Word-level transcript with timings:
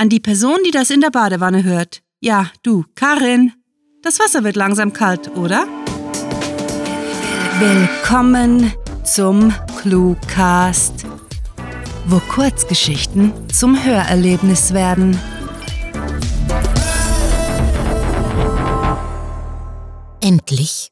An 0.00 0.08
die 0.08 0.18
Person, 0.18 0.56
die 0.64 0.70
das 0.70 0.88
in 0.88 1.02
der 1.02 1.10
Badewanne 1.10 1.62
hört. 1.62 2.00
Ja, 2.20 2.46
du, 2.62 2.86
Karin. 2.94 3.52
Das 4.00 4.18
Wasser 4.18 4.44
wird 4.44 4.56
langsam 4.56 4.94
kalt, 4.94 5.36
oder? 5.36 5.66
Willkommen 7.58 8.72
zum 9.04 9.52
Cluecast, 9.78 11.04
wo 12.06 12.18
Kurzgeschichten 12.18 13.34
zum 13.52 13.84
Hörerlebnis 13.84 14.72
werden. 14.72 15.18
Endlich. 20.22 20.88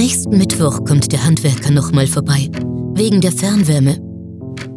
Nächsten 0.00 0.38
Mittwoch 0.38 0.82
kommt 0.86 1.12
der 1.12 1.22
Handwerker 1.22 1.70
nochmal 1.70 2.06
vorbei, 2.06 2.48
wegen 2.94 3.20
der 3.20 3.32
Fernwärme, 3.32 3.98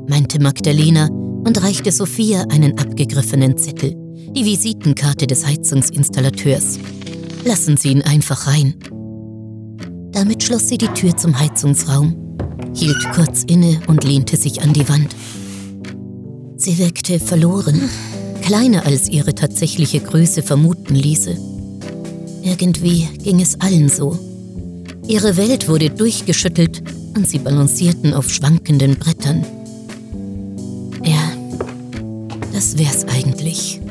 meinte 0.10 0.42
Magdalena 0.42 1.08
und 1.08 1.64
reichte 1.64 1.94
Sophia 1.94 2.42
einen 2.50 2.78
abgegriffenen 2.78 3.58
Zettel, 3.58 3.96
die 4.36 4.44
Visitenkarte 4.44 5.26
des 5.26 5.48
Heizungsinstallateurs. 5.48 6.78
Lassen 7.46 7.78
Sie 7.78 7.92
ihn 7.92 8.02
einfach 8.02 8.48
rein. 8.48 8.76
Damit 10.12 10.44
schloss 10.44 10.68
sie 10.68 10.78
die 10.78 10.90
Tür 10.90 11.16
zum 11.16 11.40
Heizungsraum, 11.40 12.38
hielt 12.76 13.10
kurz 13.16 13.46
inne 13.46 13.80
und 13.88 14.04
lehnte 14.04 14.36
sich 14.36 14.62
an 14.62 14.74
die 14.74 14.90
Wand. 14.90 15.16
Sie 16.58 16.78
wirkte 16.78 17.18
verloren, 17.22 17.80
kleiner 18.42 18.86
als 18.86 19.08
ihre 19.08 19.34
tatsächliche 19.34 20.02
Größe 20.02 20.44
vermuten 20.44 20.96
ließe. 20.96 21.38
Irgendwie 22.44 23.08
ging 23.24 23.40
es 23.40 23.62
allen 23.62 23.88
so. 23.88 24.20
Ihre 25.08 25.36
Welt 25.36 25.68
wurde 25.68 25.90
durchgeschüttelt 25.90 26.82
und 27.16 27.28
sie 27.28 27.40
balancierten 27.40 28.14
auf 28.14 28.30
schwankenden 28.30 28.96
Brettern. 28.96 29.46
Ja, 31.04 31.32
das 32.54 32.78
wär's 32.78 33.06
eigentlich. 33.06 33.82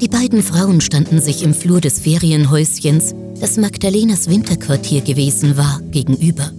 Die 0.00 0.08
beiden 0.08 0.42
Frauen 0.42 0.80
standen 0.80 1.20
sich 1.20 1.42
im 1.42 1.52
Flur 1.52 1.80
des 1.80 1.98
Ferienhäuschens, 1.98 3.14
das 3.40 3.56
Magdalenas 3.56 4.30
Winterquartier 4.30 5.00
gewesen 5.02 5.56
war, 5.56 5.80
gegenüber. 5.90 6.50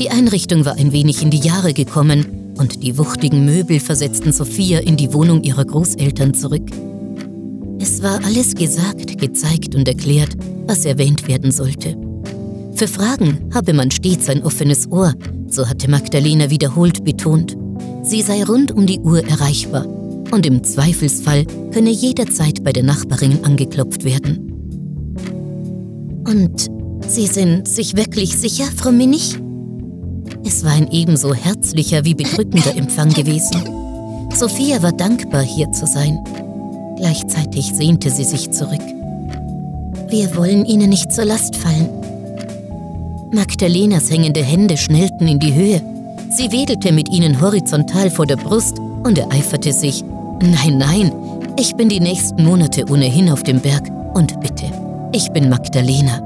Die 0.00 0.10
Einrichtung 0.10 0.64
war 0.64 0.76
ein 0.76 0.92
wenig 0.92 1.22
in 1.22 1.30
die 1.30 1.38
Jahre 1.38 1.72
gekommen 1.72 2.54
und 2.56 2.82
die 2.82 2.98
wuchtigen 2.98 3.44
Möbel 3.44 3.80
versetzten 3.80 4.32
Sophia 4.32 4.80
in 4.80 4.96
die 4.96 5.12
Wohnung 5.12 5.42
ihrer 5.42 5.64
Großeltern 5.64 6.34
zurück. 6.34 6.68
Es 7.80 8.02
war 8.02 8.24
alles 8.24 8.54
gesagt, 8.54 9.18
gezeigt 9.18 9.74
und 9.74 9.86
erklärt, 9.86 10.30
was 10.66 10.84
erwähnt 10.84 11.28
werden 11.28 11.52
sollte. 11.52 11.96
Für 12.76 12.88
Fragen 12.88 13.50
habe 13.54 13.72
man 13.72 13.90
stets 13.90 14.28
ein 14.28 14.42
offenes 14.42 14.90
Ohr, 14.90 15.14
so 15.48 15.68
hatte 15.68 15.88
Magdalena 15.88 16.50
wiederholt 16.50 17.04
betont. 17.04 17.56
Sie 18.02 18.22
sei 18.22 18.42
rund 18.44 18.72
um 18.72 18.86
die 18.86 19.00
Uhr 19.00 19.24
erreichbar 19.26 19.86
und 20.32 20.44
im 20.44 20.64
Zweifelsfall 20.64 21.44
könne 21.72 21.90
jederzeit 21.90 22.64
bei 22.64 22.72
der 22.72 22.82
Nachbarin 22.82 23.44
angeklopft 23.44 24.04
werden. 24.04 24.50
Und 26.26 26.68
Sie 27.06 27.26
sind 27.26 27.68
sich 27.68 27.96
wirklich 27.96 28.36
sicher, 28.36 28.64
Frau 28.76 28.90
Minich? 28.90 29.36
Es 30.44 30.64
war 30.64 30.72
ein 30.72 30.90
ebenso 30.90 31.34
herzlicher 31.34 32.04
wie 32.04 32.14
bedrückender 32.14 32.74
Empfang 32.76 33.10
gewesen. 33.10 33.62
Sophia 34.34 34.82
war 34.82 34.92
dankbar, 34.92 35.42
hier 35.42 35.70
zu 35.72 35.86
sein. 35.86 36.18
Gleichzeitig 36.96 37.72
sehnte 37.74 38.10
sie 38.10 38.24
sich 38.24 38.50
zurück. 38.50 38.80
Wir 40.08 40.34
wollen 40.36 40.64
Ihnen 40.64 40.90
nicht 40.90 41.12
zur 41.12 41.24
Last 41.24 41.56
fallen, 41.56 41.88
Magdalenas 43.34 44.10
hängende 44.10 44.42
Hände 44.42 44.76
schnellten 44.76 45.26
in 45.26 45.40
die 45.40 45.54
Höhe. 45.54 45.82
Sie 46.30 46.52
wedelte 46.52 46.92
mit 46.92 47.08
ihnen 47.08 47.40
horizontal 47.40 48.08
vor 48.10 48.26
der 48.26 48.36
Brust 48.36 48.78
und 48.78 49.18
ereiferte 49.18 49.72
sich. 49.72 50.04
Nein, 50.40 50.78
nein, 50.78 51.12
ich 51.58 51.74
bin 51.74 51.88
die 51.88 52.00
nächsten 52.00 52.44
Monate 52.44 52.84
ohnehin 52.88 53.30
auf 53.30 53.42
dem 53.42 53.60
Berg. 53.60 53.90
Und 54.14 54.40
bitte, 54.40 54.70
ich 55.12 55.30
bin 55.30 55.48
Magdalena. 55.48 56.20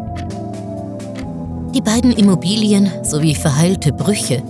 Die 1.74 1.80
beiden 1.80 2.12
Immobilien 2.12 2.90
sowie 3.02 3.34
verheilte 3.34 3.92
Brüche 3.92 4.42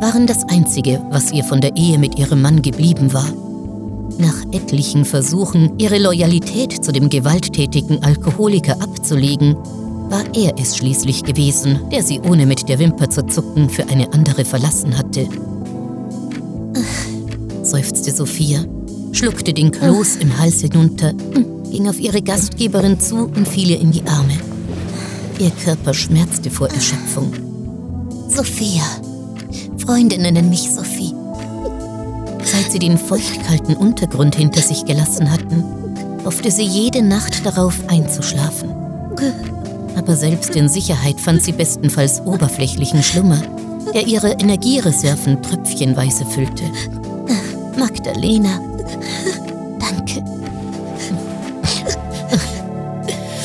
waren 0.00 0.26
das 0.26 0.44
Einzige, 0.48 1.00
was 1.10 1.32
ihr 1.32 1.44
von 1.44 1.60
der 1.60 1.76
Ehe 1.76 1.98
mit 1.98 2.18
ihrem 2.18 2.42
Mann 2.42 2.60
geblieben 2.60 3.12
war. 3.12 3.28
Nach 4.18 4.36
etlichen 4.52 5.04
Versuchen, 5.04 5.78
ihre 5.78 5.98
Loyalität 5.98 6.84
zu 6.84 6.92
dem 6.92 7.08
gewalttätigen 7.08 8.02
Alkoholiker 8.02 8.80
abzulegen, 8.82 9.56
war 10.12 10.24
er 10.34 10.52
es 10.58 10.76
schließlich 10.76 11.24
gewesen, 11.24 11.80
der 11.90 12.02
sie 12.02 12.20
ohne 12.20 12.44
mit 12.44 12.68
der 12.68 12.78
Wimper 12.78 13.08
zu 13.08 13.26
zucken 13.26 13.70
für 13.70 13.88
eine 13.88 14.12
andere 14.12 14.44
verlassen 14.44 14.96
hatte. 14.98 15.26
Ach, 16.76 17.64
seufzte 17.64 18.12
Sophia, 18.12 18.62
schluckte 19.12 19.54
den 19.54 19.70
Kloß 19.70 20.16
im 20.16 20.38
Hals 20.38 20.60
hinunter, 20.60 21.14
ging 21.70 21.88
auf 21.88 21.98
ihre 21.98 22.20
Gastgeberin 22.20 23.00
zu 23.00 23.24
und 23.24 23.48
fiel 23.48 23.70
ihr 23.70 23.80
in 23.80 23.90
die 23.90 24.02
Arme. 24.02 24.34
Ihr 25.38 25.50
Körper 25.64 25.94
schmerzte 25.94 26.50
vor 26.50 26.68
Erschöpfung. 26.68 27.32
Sophia. 28.28 28.84
Freunde 29.78 30.18
nennen 30.18 30.50
mich 30.50 30.70
Sophie. 30.70 31.14
Seit 32.44 32.70
sie 32.70 32.78
den 32.78 32.98
feuchtkalten 32.98 33.76
Untergrund 33.76 34.34
hinter 34.34 34.60
sich 34.60 34.84
gelassen 34.84 35.32
hatten, 35.32 35.64
hoffte 36.22 36.50
sie 36.50 36.64
jede 36.64 37.00
Nacht 37.00 37.46
darauf 37.46 37.74
einzuschlafen 37.88 38.72
aber 39.96 40.16
selbst 40.16 40.56
in 40.56 40.68
Sicherheit 40.68 41.20
fand 41.20 41.42
sie 41.42 41.52
bestenfalls 41.52 42.20
oberflächlichen 42.20 43.02
Schlummer, 43.02 43.40
der 43.94 44.06
ihre 44.06 44.32
Energiereserven 44.32 45.42
tröpfchenweise 45.42 46.24
füllte. 46.26 46.64
Magdalena, 47.78 48.60
danke. 49.78 50.22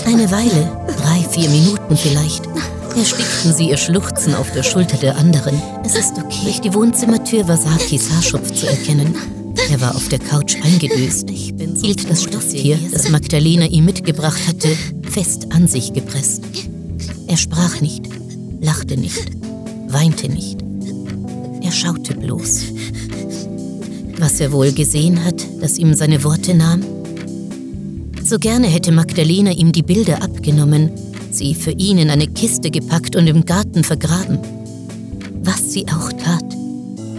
Eine 0.05 0.31
Weile, 0.31 0.77
drei, 0.97 1.27
vier 1.31 1.49
Minuten 1.49 1.97
vielleicht, 1.97 2.45
erstickten 2.97 3.53
sie 3.53 3.69
ihr 3.69 3.77
Schluchzen 3.77 4.33
auf 4.35 4.51
der 4.51 4.63
Schulter 4.63 4.97
der 4.97 5.17
anderen. 5.17 5.61
Es 5.83 5.95
ist 5.95 6.17
okay. 6.17 6.43
Durch 6.43 6.61
die 6.61 6.73
Wohnzimmertür 6.73 7.47
war 7.47 7.57
Sakis 7.57 8.09
Haarschopf 8.11 8.51
zu 8.51 8.67
erkennen. 8.67 9.15
Er 9.69 9.81
war 9.81 9.95
auf 9.95 10.07
der 10.07 10.19
Couch 10.19 10.55
eingedöst, 10.63 11.29
hielt 11.29 12.09
das 12.09 12.23
Stofftier, 12.23 12.79
das 12.91 13.09
Magdalena 13.09 13.65
ihm 13.65 13.85
mitgebracht 13.85 14.39
hatte, 14.47 14.69
fest 15.17 15.47
an 15.51 15.67
sich 15.67 15.93
gepresst. 15.93 16.43
Er 17.25 17.37
sprach 17.37 17.81
nicht, 17.81 18.03
lachte 18.61 18.97
nicht, 18.97 19.31
weinte 19.87 20.29
nicht. 20.31 20.59
Er 21.63 21.71
schaute 21.71 22.13
bloß. 22.13 22.65
Was 24.19 24.39
er 24.39 24.51
wohl 24.51 24.71
gesehen 24.73 25.25
hat, 25.25 25.43
das 25.59 25.79
ihm 25.79 25.95
seine 25.95 26.23
Worte 26.23 26.53
nahm? 26.53 26.83
So 28.23 28.37
gerne 28.37 28.67
hätte 28.67 28.91
Magdalena 28.91 29.53
ihm 29.53 29.71
die 29.71 29.81
Bilder 29.81 30.21
abgenommen, 30.21 30.91
sie 31.31 31.55
für 31.55 31.71
ihn 31.71 31.97
in 31.97 32.11
eine 32.11 32.27
Kiste 32.27 32.69
gepackt 32.69 33.15
und 33.15 33.25
im 33.25 33.43
Garten 33.43 33.83
vergraben. 33.83 34.37
Was 35.41 35.73
sie 35.73 35.87
auch 35.87 36.11
tat, 36.11 36.45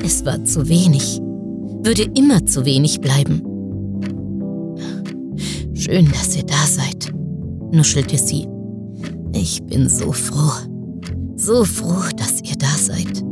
es 0.04 0.24
war 0.24 0.44
zu 0.44 0.68
wenig, 0.68 1.18
würde 1.82 2.08
immer 2.16 2.46
zu 2.46 2.64
wenig 2.64 3.00
bleiben. 3.00 3.42
Schön, 5.74 6.08
dass 6.12 6.36
ihr 6.36 6.44
da 6.44 6.64
seid, 6.64 6.97
nuschelte 7.72 8.18
sie. 8.18 8.46
Ich 9.32 9.62
bin 9.62 9.88
so 9.88 10.12
froh, 10.12 10.52
so 11.36 11.64
froh, 11.64 12.02
dass 12.16 12.40
ihr 12.42 12.56
da 12.56 12.70
seid. 12.76 13.22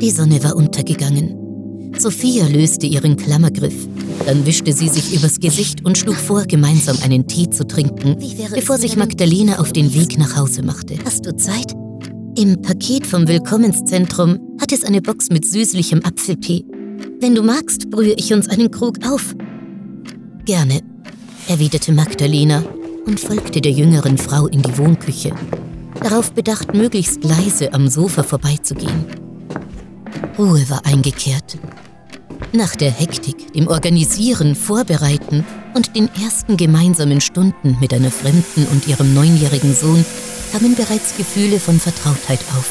Die 0.00 0.10
Sonne 0.10 0.42
war 0.44 0.56
untergegangen. 0.56 1.92
Sophia 1.98 2.46
löste 2.46 2.86
ihren 2.86 3.16
Klammergriff. 3.16 3.88
Dann 4.26 4.44
wischte 4.46 4.72
sie 4.72 4.88
sich 4.88 5.14
übers 5.14 5.40
Gesicht 5.40 5.84
und 5.84 5.96
schlug 5.96 6.16
vor, 6.16 6.44
gemeinsam 6.44 6.96
einen 7.02 7.26
Tee 7.26 7.50
zu 7.50 7.66
trinken, 7.66 8.16
bevor 8.54 8.78
sich 8.78 8.96
Magdalena 8.96 9.58
auf 9.58 9.72
den 9.72 9.92
Weg 9.94 10.18
nach 10.18 10.36
Hause 10.36 10.62
machte. 10.62 10.96
Hast 11.04 11.26
du 11.26 11.34
Zeit? 11.36 11.72
Im 12.36 12.60
Paket 12.62 13.06
vom 13.06 13.26
Willkommenszentrum 13.26 14.38
hat 14.60 14.70
es 14.70 14.84
eine 14.84 15.02
Box 15.02 15.30
mit 15.30 15.44
süßlichem 15.44 16.04
Apfeltee. 16.04 16.64
Wenn 17.20 17.34
du 17.34 17.42
magst, 17.42 17.90
brühe 17.90 18.14
ich 18.16 18.32
uns 18.32 18.48
einen 18.48 18.70
Krug 18.70 18.98
auf. 19.04 19.34
Gerne, 20.44 20.80
erwiderte 21.48 21.92
Magdalena 21.92 22.62
und 23.06 23.18
folgte 23.18 23.60
der 23.60 23.72
jüngeren 23.72 24.18
Frau 24.18 24.46
in 24.46 24.62
die 24.62 24.76
Wohnküche, 24.76 25.32
darauf 26.02 26.32
bedacht, 26.32 26.74
möglichst 26.74 27.24
leise 27.24 27.72
am 27.72 27.88
Sofa 27.88 28.22
vorbeizugehen. 28.22 29.06
Ruhe 30.38 30.68
war 30.68 30.84
eingekehrt. 30.84 31.58
Nach 32.52 32.76
der 32.76 32.90
Hektik, 32.90 33.52
dem 33.54 33.66
Organisieren, 33.68 34.54
Vorbereiten 34.54 35.44
und 35.74 35.96
den 35.96 36.08
ersten 36.22 36.56
gemeinsamen 36.56 37.20
Stunden 37.20 37.76
mit 37.80 37.92
einer 37.92 38.10
Fremden 38.10 38.66
und 38.70 38.86
ihrem 38.86 39.14
neunjährigen 39.14 39.74
Sohn 39.74 40.04
kamen 40.52 40.74
bereits 40.74 41.16
Gefühle 41.16 41.58
von 41.58 41.78
Vertrautheit 41.80 42.40
auf. 42.56 42.70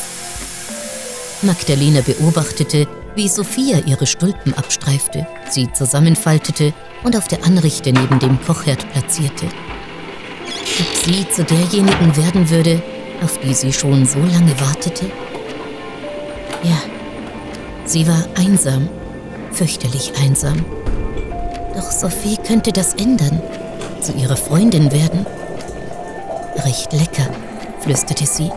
Magdalena 1.42 2.02
beobachtete, 2.02 2.88
wie 3.16 3.28
Sophia 3.28 3.80
ihre 3.86 4.08
Stulpen 4.08 4.54
abstreifte, 4.54 5.28
sie 5.50 5.72
zusammenfaltete 5.74 6.74
und 7.04 7.16
auf 7.16 7.28
der 7.28 7.44
Anrichte 7.46 7.92
neben 7.92 8.20
dem 8.20 8.40
Kochherd 8.42 8.90
platzierte. 8.92 9.48
Ob 10.80 10.96
sie 10.96 11.28
zu 11.30 11.44
derjenigen 11.44 12.16
werden 12.18 12.50
würde, 12.50 12.82
auf 13.24 13.40
die 13.40 13.54
sie 13.54 13.74
schon 13.74 14.06
so 14.06 14.20
lange 14.20 14.60
wartete? 14.60 15.06
Ja, 16.64 16.78
sie 17.86 18.08
war 18.08 18.24
einsam, 18.36 18.90
fürchterlich 19.52 20.14
einsam. 20.22 20.64
Doch 21.76 21.92
Sophie 21.92 22.38
könnte 22.46 22.72
das 22.72 22.94
ändern, 22.96 23.42
zu 24.02 24.14
ihrer 24.14 24.38
Freundin 24.38 24.92
werden. 24.92 25.26
Riecht 26.66 26.94
lecker, 26.94 27.30
flüsterte 27.82 28.26
sie, 28.26 28.52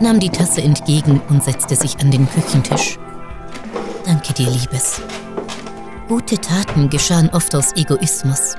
nahm 0.00 0.20
die 0.20 0.30
Tasse 0.30 0.62
entgegen 0.62 1.20
und 1.28 1.44
setzte 1.44 1.76
sich 1.76 1.98
an 2.00 2.10
den 2.10 2.28
Küchentisch. 2.28 2.98
Danke 4.06 4.32
dir, 4.32 4.50
Liebes. 4.50 5.00
Gute 6.12 6.36
Taten 6.36 6.90
geschahen 6.90 7.30
oft 7.30 7.54
aus 7.54 7.72
Egoismus. 7.74 8.54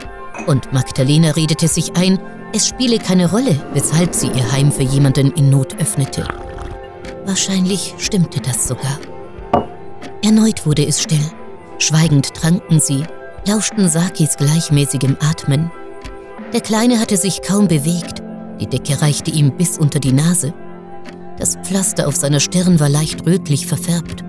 Und 0.47 0.73
Magdalena 0.73 1.29
redete 1.29 1.67
sich 1.67 1.95
ein, 1.95 2.17
es 2.51 2.67
spiele 2.67 2.97
keine 2.97 3.29
Rolle, 3.29 3.63
weshalb 3.73 4.15
sie 4.15 4.25
ihr 4.25 4.51
Heim 4.51 4.71
für 4.71 4.81
jemanden 4.81 5.31
in 5.33 5.51
Not 5.51 5.79
öffnete. 5.79 6.27
Wahrscheinlich 7.25 7.93
stimmte 7.99 8.41
das 8.41 8.67
sogar. 8.67 8.97
Erneut 10.23 10.65
wurde 10.65 10.83
es 10.83 10.99
still. 10.99 11.29
Schweigend 11.77 12.33
tranken 12.33 12.79
sie, 12.79 13.03
lauschten 13.45 13.87
Sakis 13.87 14.35
gleichmäßigem 14.35 15.17
Atmen. 15.19 15.69
Der 16.53 16.61
Kleine 16.61 16.99
hatte 16.99 17.17
sich 17.17 17.43
kaum 17.43 17.67
bewegt, 17.67 18.23
die 18.59 18.67
Decke 18.67 18.99
reichte 18.99 19.29
ihm 19.29 19.55
bis 19.55 19.77
unter 19.77 19.99
die 19.99 20.13
Nase. 20.13 20.55
Das 21.37 21.55
Pflaster 21.57 22.07
auf 22.07 22.15
seiner 22.15 22.39
Stirn 22.39 22.79
war 22.79 22.89
leicht 22.89 23.27
rötlich 23.27 23.67
verfärbt. 23.67 24.23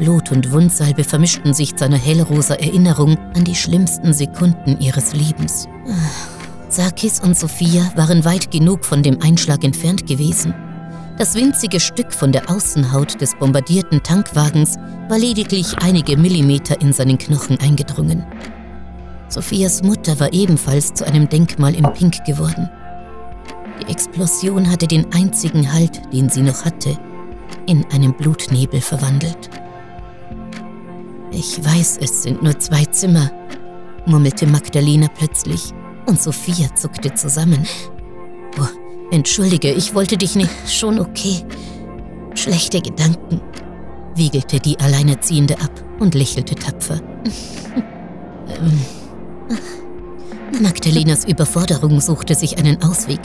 Blut 0.00 0.32
und 0.32 0.50
Wundsalbe 0.50 1.04
vermischten 1.04 1.52
sich 1.52 1.76
zu 1.76 1.84
einer 1.84 1.98
hellrosa 1.98 2.54
Erinnerung 2.54 3.18
an 3.36 3.44
die 3.44 3.54
schlimmsten 3.54 4.14
Sekunden 4.14 4.80
ihres 4.80 5.12
Lebens. 5.12 5.68
Sakis 6.70 7.20
und 7.20 7.36
Sophia 7.36 7.92
waren 7.96 8.24
weit 8.24 8.50
genug 8.50 8.86
von 8.86 9.02
dem 9.02 9.20
Einschlag 9.20 9.62
entfernt 9.62 10.06
gewesen. 10.06 10.54
Das 11.18 11.34
winzige 11.34 11.78
Stück 11.80 12.14
von 12.14 12.32
der 12.32 12.48
Außenhaut 12.48 13.20
des 13.20 13.36
bombardierten 13.36 14.02
Tankwagens 14.02 14.78
war 15.10 15.18
lediglich 15.18 15.76
einige 15.82 16.16
Millimeter 16.16 16.80
in 16.80 16.94
seinen 16.94 17.18
Knochen 17.18 17.60
eingedrungen. 17.60 18.24
Sophias 19.28 19.82
Mutter 19.82 20.18
war 20.18 20.32
ebenfalls 20.32 20.94
zu 20.94 21.06
einem 21.06 21.28
Denkmal 21.28 21.74
im 21.74 21.92
Pink 21.92 22.24
geworden. 22.24 22.70
Die 23.82 23.92
Explosion 23.92 24.70
hatte 24.70 24.86
den 24.86 25.12
einzigen 25.12 25.70
Halt, 25.70 26.00
den 26.10 26.30
sie 26.30 26.40
noch 26.42 26.64
hatte, 26.64 26.96
in 27.66 27.84
einen 27.92 28.14
Blutnebel 28.14 28.80
verwandelt. 28.80 29.50
Ich 31.32 31.64
weiß, 31.64 31.98
es 32.02 32.22
sind 32.24 32.42
nur 32.42 32.58
zwei 32.58 32.84
Zimmer, 32.86 33.30
murmelte 34.04 34.46
Magdalena 34.46 35.08
plötzlich 35.08 35.72
und 36.06 36.20
Sophia 36.20 36.74
zuckte 36.74 37.14
zusammen. 37.14 37.66
Oh, 38.58 38.66
entschuldige, 39.12 39.70
ich 39.70 39.94
wollte 39.94 40.16
dich 40.16 40.34
nicht. 40.34 40.50
Schon 40.66 40.98
okay. 40.98 41.44
Schlechte 42.34 42.80
Gedanken, 42.80 43.40
wiegelte 44.16 44.58
die 44.58 44.78
Alleinerziehende 44.80 45.54
ab 45.60 45.70
und 46.00 46.14
lächelte 46.14 46.56
tapfer. 46.56 47.00
ähm. 48.48 48.80
Magdalenas 50.60 51.24
Überforderung 51.24 52.00
suchte 52.00 52.34
sich 52.34 52.58
einen 52.58 52.82
Ausweg. 52.82 53.20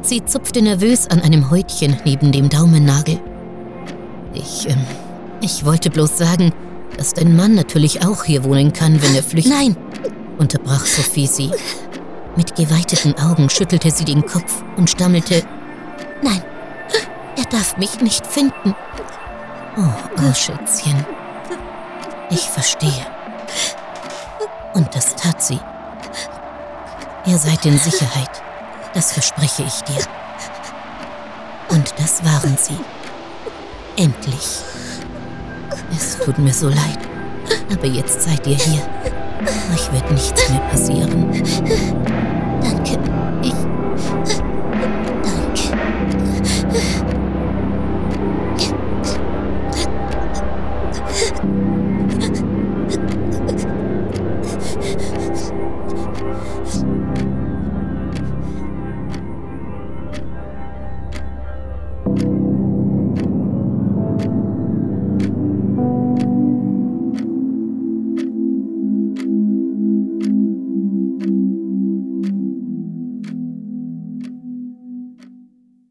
Sie 0.00 0.24
zupfte 0.24 0.62
nervös 0.62 1.08
an 1.08 1.20
einem 1.20 1.50
Häutchen 1.50 1.96
neben 2.04 2.30
dem 2.30 2.48
Daumennagel. 2.48 3.18
Ich, 4.32 4.68
ähm, 4.68 4.84
ich 5.40 5.64
wollte 5.64 5.90
bloß 5.90 6.16
sagen, 6.16 6.52
dass 6.98 7.14
dein 7.14 7.34
Mann 7.34 7.54
natürlich 7.54 8.04
auch 8.04 8.24
hier 8.24 8.44
wohnen 8.44 8.72
kann, 8.72 9.00
wenn 9.00 9.14
er 9.14 9.22
flüchtet. 9.22 9.54
Nein, 9.54 9.76
unterbrach 10.36 10.84
Sophie 10.84 11.26
sie. 11.26 11.50
Mit 12.36 12.54
geweiteten 12.56 13.14
Augen 13.18 13.48
schüttelte 13.48 13.90
sie 13.90 14.04
den 14.04 14.26
Kopf 14.26 14.62
und 14.76 14.90
stammelte, 14.90 15.42
Nein, 16.22 16.42
er 17.36 17.44
darf 17.44 17.76
mich 17.76 18.00
nicht 18.00 18.26
finden. 18.26 18.74
Oh, 19.76 19.82
oh 20.18 20.34
Schätzchen. 20.34 21.06
Ich 22.30 22.42
verstehe. 22.42 23.06
Und 24.74 24.92
das 24.94 25.14
tat 25.14 25.42
sie. 25.42 25.60
Ihr 27.26 27.38
seid 27.38 27.64
in 27.64 27.78
Sicherheit, 27.78 28.42
das 28.94 29.12
verspreche 29.12 29.62
ich 29.62 29.80
dir. 29.82 30.02
Und 31.68 31.94
das 31.98 32.24
waren 32.24 32.56
sie. 32.56 32.78
Endlich. 33.96 34.62
Tut 36.28 36.38
mir 36.40 36.52
so 36.52 36.68
leid, 36.68 36.98
aber 37.72 37.86
jetzt 37.86 38.20
seid 38.20 38.46
ihr 38.46 38.56
hier. 38.56 38.82
Euch 39.72 39.90
wird 39.90 40.10
nichts 40.10 40.50
mehr 40.50 40.60
passieren. 40.60 41.32
Danke. 42.60 42.98
Ich. 43.42 43.54
Danke. 45.22 45.78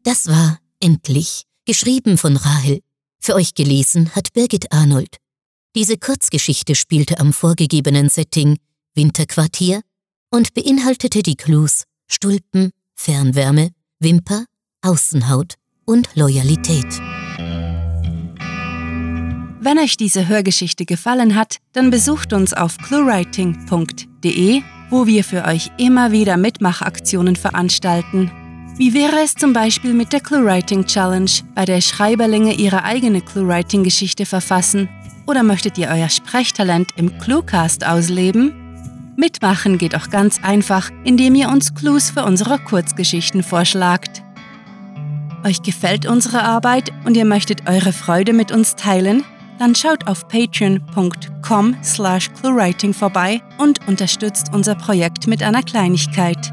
Das 0.08 0.26
war 0.26 0.58
Endlich, 0.80 1.42
geschrieben 1.66 2.16
von 2.16 2.38
Rahel. 2.38 2.80
Für 3.20 3.34
euch 3.34 3.52
gelesen 3.52 4.14
hat 4.16 4.32
Birgit 4.32 4.72
Arnold. 4.72 5.18
Diese 5.76 5.98
Kurzgeschichte 5.98 6.74
spielte 6.74 7.20
am 7.20 7.34
vorgegebenen 7.34 8.08
Setting 8.08 8.56
Winterquartier 8.94 9.82
und 10.30 10.54
beinhaltete 10.54 11.22
die 11.22 11.36
Clues 11.36 11.84
Stulpen, 12.06 12.70
Fernwärme, 12.94 13.72
Wimper, 13.98 14.46
Außenhaut 14.80 15.56
und 15.84 16.08
Loyalität. 16.14 16.86
Wenn 19.60 19.78
euch 19.78 19.98
diese 19.98 20.26
Hörgeschichte 20.26 20.86
gefallen 20.86 21.34
hat, 21.34 21.58
dann 21.74 21.90
besucht 21.90 22.32
uns 22.32 22.54
auf 22.54 22.78
cluewriting.de, 22.78 24.62
wo 24.88 25.06
wir 25.06 25.22
für 25.22 25.44
euch 25.44 25.70
immer 25.76 26.12
wieder 26.12 26.38
Mitmachaktionen 26.38 27.36
veranstalten. 27.36 28.30
Wie 28.78 28.94
wäre 28.94 29.24
es 29.24 29.34
zum 29.34 29.52
Beispiel 29.52 29.92
mit 29.92 30.12
der 30.12 30.20
ClueWriting 30.20 30.86
Challenge, 30.86 31.30
bei 31.56 31.64
der 31.64 31.80
Schreiberlinge 31.80 32.54
ihre 32.54 32.84
eigene 32.84 33.20
ClueWriting-Geschichte 33.20 34.24
verfassen? 34.24 34.88
Oder 35.26 35.42
möchtet 35.42 35.78
ihr 35.78 35.88
euer 35.88 36.08
Sprechtalent 36.08 36.90
im 36.94 37.18
Cluecast 37.18 37.84
ausleben? 37.84 38.52
Mitmachen 39.16 39.78
geht 39.78 39.96
auch 39.96 40.10
ganz 40.10 40.38
einfach, 40.44 40.92
indem 41.02 41.34
ihr 41.34 41.48
uns 41.48 41.74
Clues 41.74 42.10
für 42.10 42.24
unsere 42.24 42.60
Kurzgeschichten 42.60 43.42
vorschlagt. 43.42 44.22
Euch 45.44 45.60
gefällt 45.62 46.06
unsere 46.06 46.44
Arbeit 46.44 46.92
und 47.04 47.16
ihr 47.16 47.24
möchtet 47.24 47.68
eure 47.68 47.92
Freude 47.92 48.32
mit 48.32 48.52
uns 48.52 48.76
teilen? 48.76 49.24
Dann 49.58 49.74
schaut 49.74 50.06
auf 50.06 50.28
patreon.com 50.28 51.76
slash 51.82 52.30
cluewriting 52.40 52.94
vorbei 52.94 53.42
und 53.58 53.80
unterstützt 53.88 54.50
unser 54.52 54.76
Projekt 54.76 55.26
mit 55.26 55.42
einer 55.42 55.64
Kleinigkeit. 55.64 56.52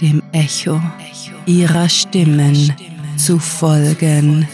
dem 0.00 0.22
Echo 0.32 0.80
ihrer 1.46 1.88
Stimmen 1.88 2.72
zu 3.16 3.38
folgen. 3.38 4.48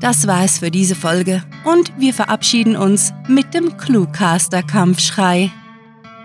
Das 0.00 0.26
war 0.26 0.44
es 0.44 0.58
für 0.58 0.70
diese 0.70 0.94
Folge 0.94 1.42
und 1.64 1.92
wir 1.98 2.12
verabschieden 2.12 2.76
uns 2.76 3.14
mit 3.28 3.54
dem 3.54 3.76
Cluecaster-Kampfschrei. 3.76 5.50